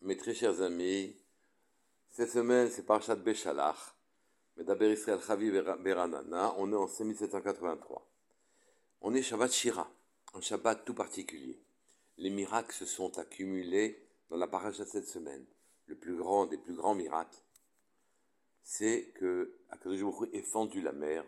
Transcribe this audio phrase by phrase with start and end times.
[0.00, 1.16] Mes très chers amis,
[2.10, 3.96] cette semaine c'est Parashat Béchalach,
[4.56, 8.08] Medaber Israël Chavi Beranana, on est en 1783.
[9.00, 9.90] On est Shabbat Shira,
[10.34, 11.60] un Shabbat tout particulier.
[12.16, 14.00] Les miracles se sont accumulés
[14.30, 15.44] dans la paracha cette semaine.
[15.86, 17.42] Le plus grand des plus grands miracles,
[18.62, 21.24] c'est que Akadosh ait fendu la mer,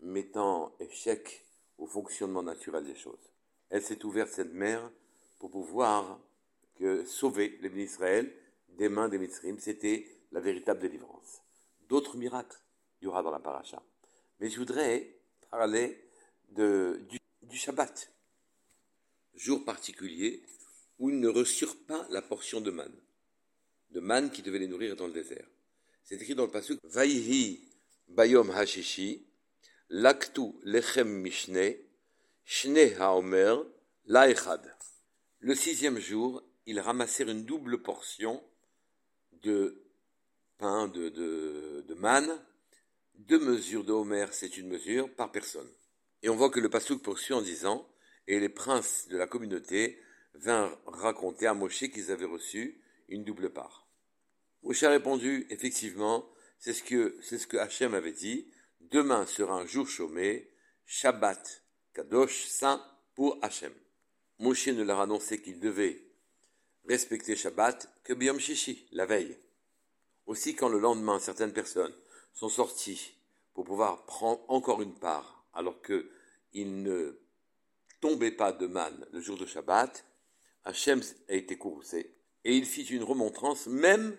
[0.00, 1.46] mettant échec
[1.78, 3.32] au fonctionnement naturel des choses.
[3.70, 4.90] Elle s'est ouverte cette mer
[5.38, 6.20] pour pouvoir
[7.06, 8.32] sauver les d'Israël
[8.70, 9.58] des mains des Mitzrim.
[9.58, 11.42] C'était la véritable délivrance.
[11.88, 12.58] D'autres miracles
[13.02, 13.82] il y aura dans la paracha.
[14.38, 15.16] Mais je voudrais
[15.50, 16.00] parler
[16.50, 18.12] du Shabbat,
[19.34, 20.42] jour particulier
[20.98, 22.96] où ils ne reçurent pas la portion de manne,
[23.90, 25.46] de manne qui devait les nourrir dans le désert.
[26.04, 27.68] C'est écrit dans le passage Vaihi
[28.08, 29.26] bayom hashishi,
[29.88, 31.74] laktu lechem mishne,
[32.44, 33.56] shne haomer,
[34.06, 34.76] laechad.
[35.40, 38.42] Le sixième jour, ils ramassèrent une double portion
[39.42, 39.82] de
[40.58, 42.40] pain, de, de, de manne.
[43.14, 45.70] Deux mesures de Homer, c'est une mesure par personne.
[46.22, 47.88] Et on voit que le Passouk poursuit en disant
[48.26, 50.00] Et les princes de la communauté
[50.34, 53.86] vinrent raconter à Moshe qu'ils avaient reçu une double part.
[54.62, 56.28] Moshe a répondu Effectivement,
[56.58, 58.50] c'est ce que, c'est ce que Hachem avait dit
[58.80, 60.48] Demain sera un jour chômé,
[60.86, 62.84] Shabbat, Kadosh, saint
[63.14, 63.72] pour Hachem.
[64.38, 66.11] Moshe ne leur a annoncé qu'il devait
[66.86, 69.36] respecter Shabbat que Biyom Shishi, la veille.
[70.26, 71.94] Aussi, quand le lendemain, certaines personnes
[72.32, 73.14] sont sorties
[73.54, 77.18] pour pouvoir prendre encore une part, alors qu'ils ne
[78.00, 80.04] tombaient pas de manne le jour de Shabbat,
[80.64, 82.14] Hachem a été courroucé
[82.44, 84.16] et il fit une remontrance, même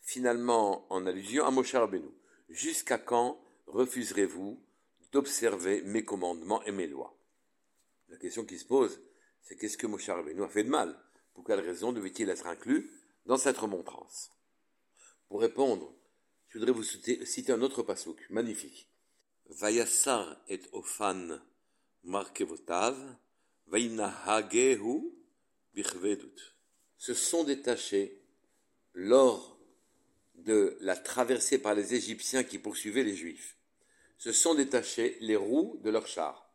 [0.00, 2.08] finalement en allusion à Moshe Rabbeinu.
[2.48, 4.60] Jusqu'à quand refuserez-vous
[5.12, 7.16] d'observer mes commandements et mes lois?
[8.08, 9.00] La question qui se pose,
[9.42, 10.96] c'est qu'est-ce que Moshe Rabbeinu a fait de mal?
[11.40, 12.90] Pour quelle raison devait-il être inclus
[13.24, 14.30] dans cette remontrance?
[15.26, 15.90] Pour répondre,
[16.48, 18.90] je voudrais vous citer un autre pasouk, magnifique.
[19.46, 21.40] Vayassar et ofan
[22.04, 23.16] markevotav,
[23.68, 25.14] vainahagehu
[25.72, 26.54] bichvedut.
[26.98, 28.22] Se sont détachés
[28.92, 29.58] lors
[30.34, 33.56] de la traversée par les Égyptiens qui poursuivaient les Juifs.
[34.18, 36.52] Se sont détachés les roues de leurs chars.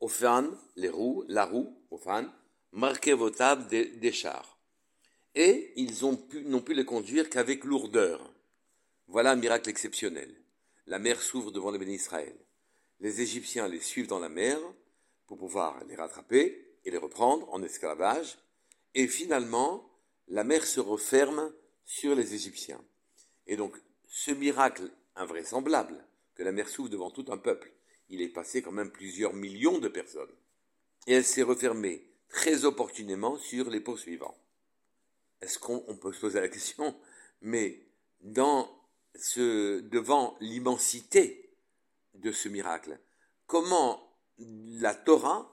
[0.00, 2.32] Ofan, les roues, la roue, ofan,
[2.72, 4.58] marqué votable des, des chars.
[5.34, 8.32] Et ils n'ont pu, pu les conduire qu'avec lourdeur.
[9.06, 10.34] Voilà un miracle exceptionnel.
[10.86, 12.36] La mer s'ouvre devant les bénis Israël.
[13.00, 14.58] Les Égyptiens les suivent dans la mer
[15.26, 18.38] pour pouvoir les rattraper et les reprendre en esclavage.
[18.94, 19.88] Et finalement,
[20.26, 21.52] la mer se referme
[21.84, 22.82] sur les Égyptiens.
[23.46, 23.76] Et donc,
[24.08, 26.04] ce miracle invraisemblable,
[26.34, 27.72] que la mer s'ouvre devant tout un peuple,
[28.08, 30.34] il est passé quand même plusieurs millions de personnes.
[31.06, 34.36] Et elle s'est refermée très opportunément sur les poursuivants.
[35.40, 36.98] Est-ce qu'on peut se poser la question
[37.40, 37.80] Mais
[39.44, 41.50] devant l'immensité
[42.14, 42.98] de ce miracle,
[43.46, 45.50] comment la Torah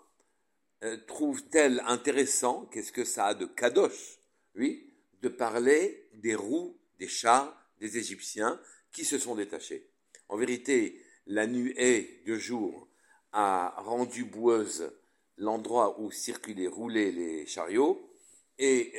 [0.84, 4.20] euh, trouve-t-elle intéressant, qu'est-ce que ça a de kadosh,
[4.56, 8.60] oui, de parler des roues, des chars, des Égyptiens
[8.92, 9.90] qui se sont détachés?
[10.30, 12.88] En vérité, la nuée de jour
[13.32, 14.92] a rendu boueuse
[15.38, 18.10] l'endroit où circulaient, roulaient les chariots,
[18.58, 18.94] et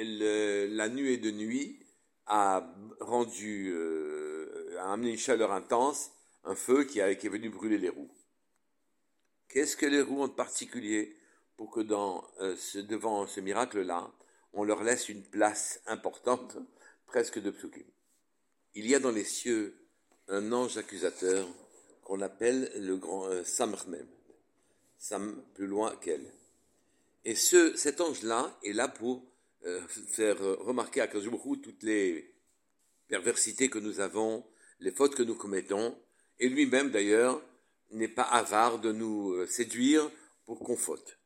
[0.70, 1.80] la nuée de nuit
[2.26, 6.10] a rendu, euh, a amené une chaleur intense,
[6.44, 8.10] un feu qui, a, qui est venu brûler les roues.
[9.48, 11.16] Qu'est-ce que les roues ont de particulier
[11.56, 14.12] pour que dans, euh, ce, devant ce miracle-là,
[14.52, 16.58] on leur laisse une place importante,
[17.06, 17.86] presque de psukim?
[18.74, 19.74] Il y a dans les cieux
[20.28, 21.48] un ange accusateur
[22.02, 23.42] qu'on appelle le grand euh.
[24.98, 26.32] Sam plus loin qu'elle.
[27.24, 29.24] Et ce, cet ange-là est là pour
[29.64, 32.34] euh, faire remarquer à Kazubuku toutes les
[33.08, 34.44] perversités que nous avons,
[34.80, 35.98] les fautes que nous commettons,
[36.38, 37.42] et lui-même d'ailleurs
[37.90, 40.10] n'est pas avare de nous euh, séduire
[40.44, 41.18] pour qu'on faute.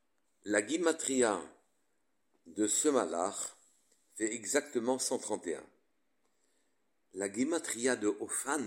[0.45, 1.41] La guimatria
[2.47, 2.89] de ce
[4.17, 5.63] fait exactement 131.
[7.15, 8.63] La guimatria de Ophan,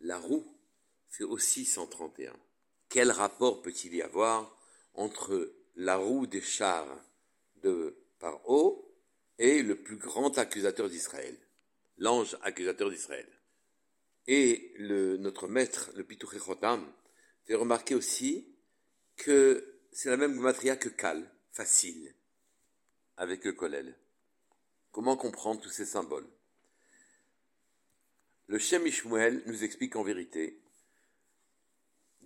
[0.00, 0.44] la roue,
[1.08, 2.32] fait aussi 131.
[2.94, 4.56] Quel rapport peut-il y avoir
[4.94, 7.04] entre la roue des chars
[7.56, 8.88] de Paro
[9.36, 11.36] et le plus grand accusateur d'Israël,
[11.98, 13.26] l'ange accusateur d'Israël?
[14.28, 16.88] Et notre maître, le Pitouché Chotam,
[17.42, 18.54] fait remarquer aussi
[19.16, 22.14] que c'est la même matria que Kal, facile,
[23.16, 23.98] avec le Kolel.
[24.92, 26.28] Comment comprendre tous ces symboles?
[28.46, 30.60] Le Shem Ishmuel nous explique en vérité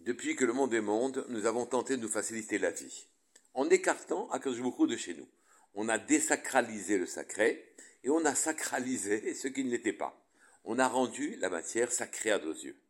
[0.09, 3.09] depuis que le monde est monde, nous avons tenté de nous faciliter la vie,
[3.53, 5.29] en écartant Akadosh de chez nous.
[5.75, 10.19] On a désacralisé le sacré et on a sacralisé ce qui ne l'était pas.
[10.65, 12.81] On a rendu la matière sacrée à nos yeux.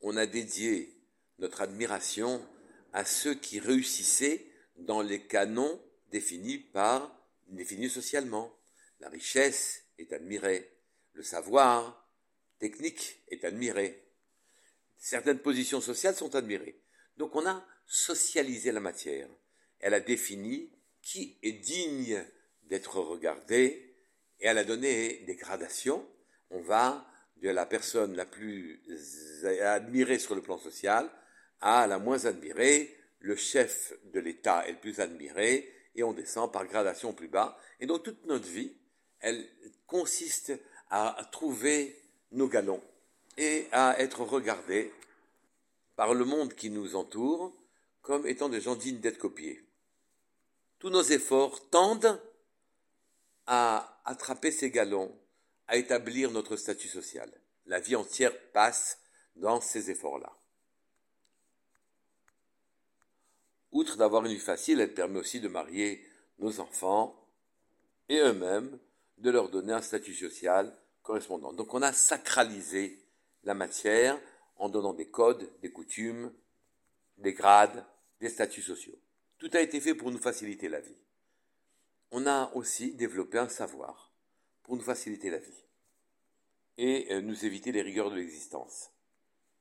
[0.00, 0.96] On a dédié
[1.38, 2.42] notre admiration
[2.94, 4.46] à ceux qui réussissaient
[4.78, 5.78] dans les canons
[6.12, 7.14] définis par
[7.48, 8.50] définis socialement.
[9.00, 10.72] La richesse est admirée,
[11.12, 12.08] le savoir
[12.58, 14.03] technique est admiré,
[14.98, 16.80] certaines positions sociales sont admirées.
[17.16, 19.28] Donc on a socialisé la matière.
[19.80, 22.24] Elle a défini qui est digne
[22.64, 23.96] d'être regardé
[24.40, 26.06] et elle a donné des gradations.
[26.50, 27.06] On va
[27.36, 28.80] de la personne la plus
[29.60, 31.10] admirée sur le plan social
[31.60, 36.52] à la moins admirée, le chef de l'État est le plus admiré, et on descend
[36.52, 37.58] par gradation plus bas.
[37.80, 38.76] Et donc toute notre vie,
[39.20, 39.48] elle
[39.86, 40.52] consiste
[40.90, 41.98] à trouver
[42.32, 42.82] nos galons
[43.36, 44.92] et à être regardés
[45.96, 47.52] par le monde qui nous entoure
[48.02, 49.64] comme étant des gens dignes d'être copiés.
[50.78, 52.20] Tous nos efforts tendent
[53.46, 55.16] à attraper ces galons,
[55.66, 57.30] à établir notre statut social.
[57.66, 58.98] La vie entière passe
[59.36, 60.32] dans ces efforts-là.
[63.72, 66.06] Outre d'avoir une vie facile, elle permet aussi de marier
[66.38, 67.28] nos enfants
[68.08, 68.78] et eux-mêmes,
[69.18, 71.52] de leur donner un statut social correspondant.
[71.52, 73.03] Donc on a sacralisé
[73.44, 74.20] la matière
[74.56, 76.32] en donnant des codes, des coutumes,
[77.18, 77.84] des grades,
[78.20, 78.98] des statuts sociaux.
[79.38, 80.96] Tout a été fait pour nous faciliter la vie.
[82.10, 84.12] On a aussi développé un savoir
[84.62, 85.64] pour nous faciliter la vie
[86.78, 88.90] et euh, nous éviter les rigueurs de l'existence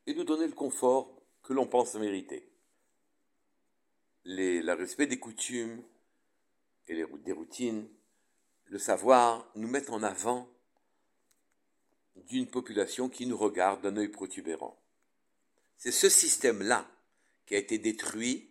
[0.08, 2.50] et nous donner le confort que l'on pense mériter.
[4.24, 5.84] le respect des coutumes
[6.88, 7.88] et les, des routines,
[8.66, 10.48] le savoir nous mettent en avant
[12.16, 14.80] d'une population qui nous regarde d'un œil protubérant.
[15.78, 16.90] C'est ce système-là
[17.46, 18.50] qui a été détruit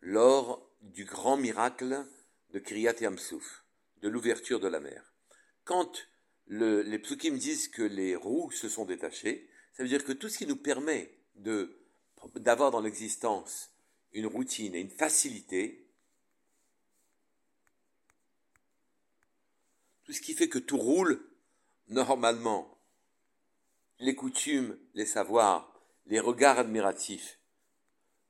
[0.00, 2.06] lors du grand miracle
[2.50, 3.64] de Kriyat Yamsouf,
[4.02, 5.14] de l'ouverture de la mer.
[5.64, 6.06] Quand
[6.46, 10.38] les psukim disent que les roues se sont détachées, ça veut dire que tout ce
[10.38, 13.70] qui nous permet d'avoir dans l'existence
[14.12, 15.86] une routine et une facilité,
[20.04, 21.28] tout ce qui fait que tout roule
[21.88, 22.73] normalement,
[23.98, 25.72] les coutumes, les savoirs,
[26.06, 27.38] les regards admiratifs,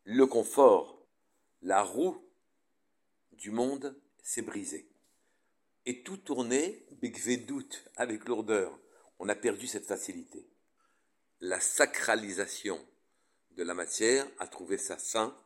[0.04, 1.06] le confort,
[1.62, 2.22] la roue
[3.32, 4.88] du monde s'est brisée.
[5.86, 6.86] Et tout tournait,
[7.46, 8.78] doute, avec lourdeur.
[9.18, 10.48] On a perdu cette facilité.
[11.40, 12.84] La sacralisation
[13.52, 15.38] de la matière a trouvé sa fin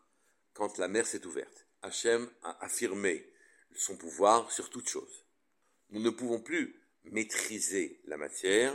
[0.53, 1.67] quand la mer s'est ouverte.
[1.82, 3.29] Hachem a affirmé
[3.75, 5.25] son pouvoir sur toute chose.
[5.91, 8.75] Nous ne pouvons plus maîtriser la matière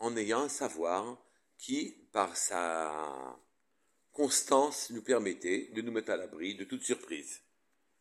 [0.00, 1.22] en ayant un savoir
[1.58, 3.38] qui, par sa
[4.12, 7.42] constance, nous permettait de nous mettre à l'abri de toute surprise.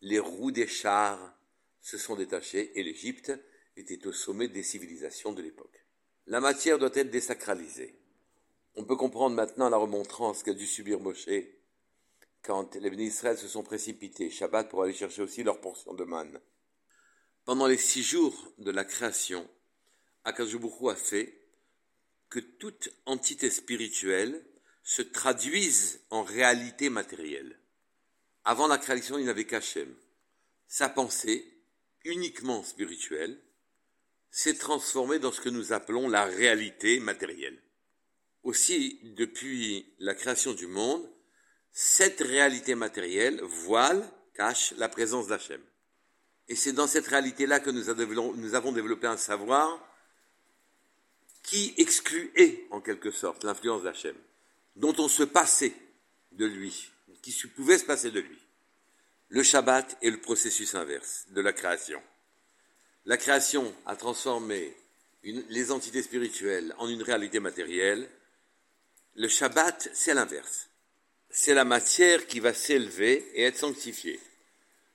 [0.01, 1.37] Les roues des chars
[1.81, 3.31] se sont détachées et l'Égypte
[3.75, 5.85] était au sommet des civilisations de l'époque.
[6.27, 7.99] La matière doit être désacralisée.
[8.75, 11.29] On peut comprendre maintenant la remontrance qu'a dû subir Moshe
[12.41, 16.39] quand les Israël se sont précipités Shabbat pour aller chercher aussi leur portion de manne.
[17.43, 19.49] Pendant les six jours de la création,
[20.23, 21.38] Akajubuchu a fait
[22.29, 24.43] que toute entité spirituelle
[24.83, 27.59] se traduise en réalité matérielle.
[28.43, 29.93] Avant la création, il n'avait qu'Hachem.
[30.67, 31.45] Sa pensée,
[32.05, 33.39] uniquement spirituelle,
[34.31, 37.61] s'est transformée dans ce que nous appelons la réalité matérielle.
[38.43, 41.07] Aussi, depuis la création du monde,
[41.71, 45.61] cette réalité matérielle voile, cache la présence d'Hachem.
[46.47, 49.85] Et c'est dans cette réalité-là que nous avons développé un savoir
[51.49, 54.15] qui excluait en quelque sorte l'influence d'Hachem,
[54.75, 55.73] dont on se passait
[56.31, 56.91] de lui,
[57.23, 58.37] qui pouvait se passer de lui.
[59.29, 61.99] Le Shabbat est le processus inverse de la création.
[63.05, 64.75] La création a transformé
[65.23, 68.07] les entités spirituelles en une réalité matérielle.
[69.15, 70.69] Le Shabbat, c'est l'inverse.
[71.31, 74.19] C'est la matière qui va s'élever et être sanctifiée.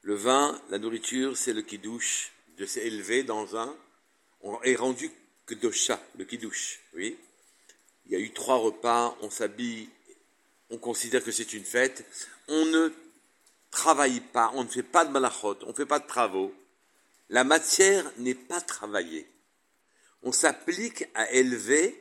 [0.02, 3.76] Le vin, la nourriture, c'est le kiddush de s'élever dans un,
[4.62, 5.11] est rendu
[5.46, 7.16] Kdosha, le Kiddush, oui.
[8.06, 9.88] Il y a eu trois repas, on s'habille,
[10.70, 12.04] on considère que c'est une fête.
[12.48, 12.92] On ne
[13.70, 16.52] travaille pas, on ne fait pas de malachot, on ne fait pas de travaux.
[17.30, 19.26] La matière n'est pas travaillée.
[20.22, 21.98] On s'applique à élever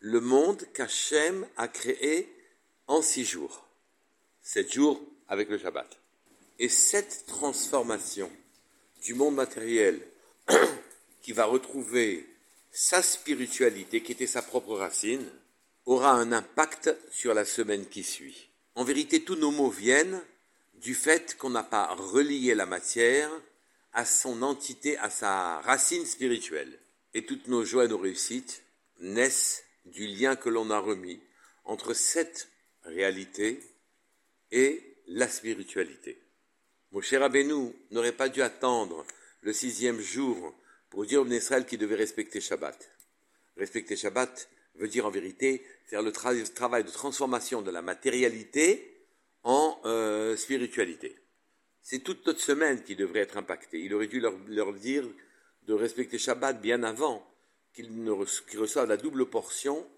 [0.00, 2.28] le monde qu'Hachem a créé
[2.86, 3.66] en six jours.
[4.42, 5.98] Sept jours avec le Shabbat.
[6.58, 8.30] Et cette transformation
[9.02, 10.00] du monde matériel
[11.22, 12.26] qui va retrouver
[12.72, 15.28] sa spiritualité, qui était sa propre racine,
[15.84, 18.48] aura un impact sur la semaine qui suit.
[18.74, 20.20] En vérité, tous nos mots viennent
[20.74, 23.30] du fait qu'on n'a pas relié la matière
[23.92, 26.78] à son entité, à sa racine spirituelle.
[27.14, 28.62] et toutes nos joies et nos réussites
[29.00, 31.20] naissent du lien que l'on a remis
[31.64, 32.48] entre cette
[32.84, 33.60] réalité
[34.50, 36.18] et la spiritualité.
[36.90, 39.04] Moshe Rabbeinu n'aurait pas dû attendre
[39.42, 40.54] le sixième jour
[40.92, 42.90] pour dire au Israël qu'il devait respecter Shabbat.
[43.56, 49.02] Respecter Shabbat veut dire en vérité faire le travail de transformation de la matérialité
[49.42, 51.16] en euh, spiritualité.
[51.80, 53.80] C'est toute notre semaine qui devrait être impactée.
[53.80, 55.08] Il aurait dû leur, dire
[55.62, 57.26] de respecter Shabbat bien avant
[57.72, 58.10] qu'ils
[58.58, 59.88] reçoivent la double portion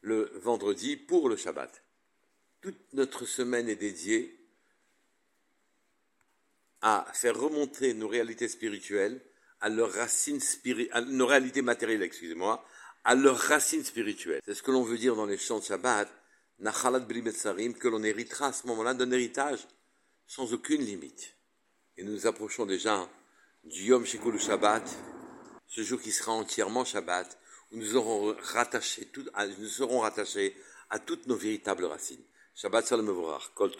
[0.00, 1.84] le vendredi pour le Shabbat.
[2.60, 4.36] Toute notre semaine est dédiée
[6.82, 9.22] à faire remonter nos réalités spirituelles
[9.60, 10.40] à leurs racines
[10.92, 12.64] à nos réalités matérielles, excusez-moi,
[13.04, 14.40] à leurs racines spirituelles.
[14.44, 16.08] C'est ce que l'on veut dire dans les chants de Shabbat,
[16.58, 19.66] Nachalat que l'on héritera à ce moment-là d'un héritage
[20.26, 21.34] sans aucune limite.
[21.96, 23.08] Et nous nous approchons déjà
[23.64, 24.84] du Yom Shekul Shabbat,
[25.66, 27.38] ce jour qui sera entièrement Shabbat,
[27.72, 29.10] où nous, aurons rattaché
[29.58, 30.56] nous serons rattachés
[30.90, 32.22] à toutes nos véritables racines.
[32.54, 33.72] Shabbat Shalom Kol